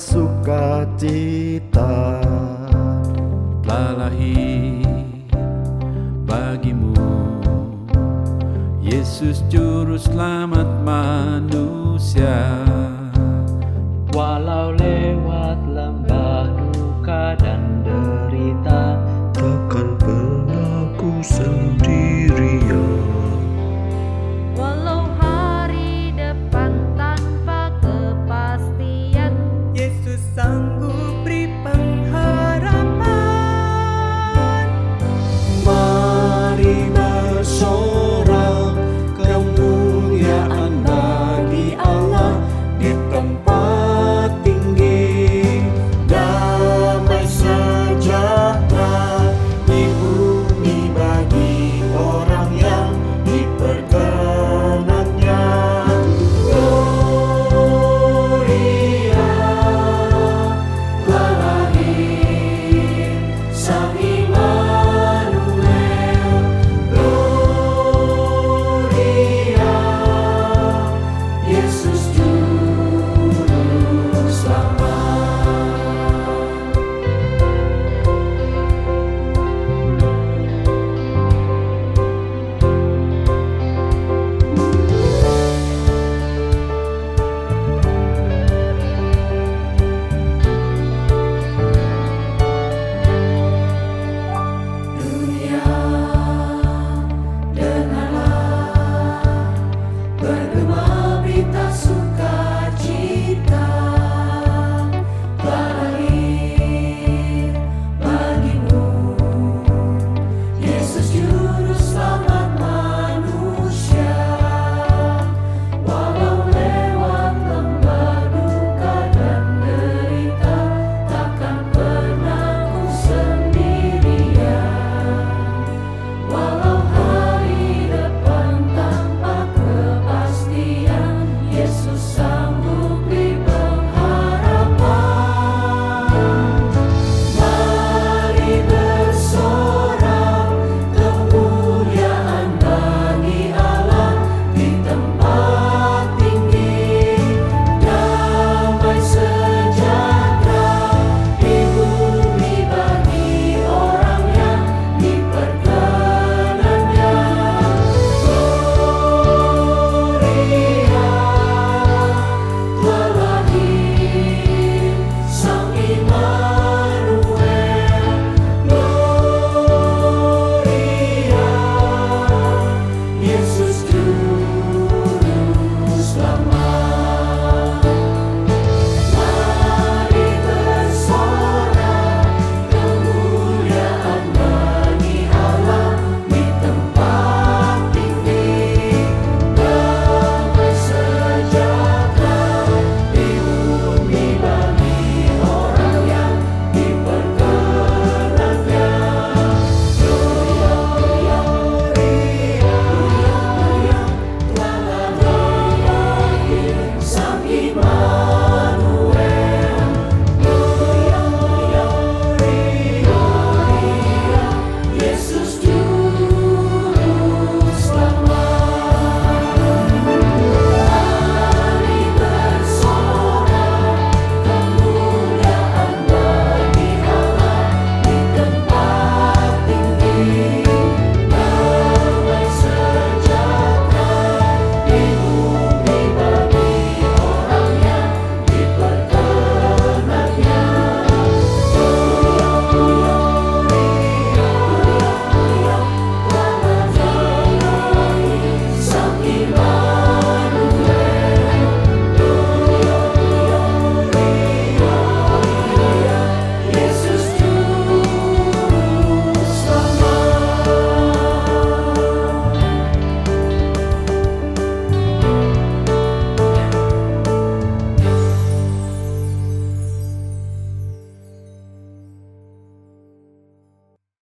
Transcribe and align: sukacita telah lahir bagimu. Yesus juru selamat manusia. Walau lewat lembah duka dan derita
sukacita 0.00 1.90
telah 3.60 3.90
lahir 3.96 4.84
bagimu. 6.24 6.96
Yesus 8.80 9.44
juru 9.52 9.96
selamat 10.00 10.68
manusia. 10.84 12.40
Walau 14.12 14.76
lewat 14.76 15.58
lembah 15.68 16.52
duka 16.56 17.32
dan 17.40 17.80
derita 17.84 18.71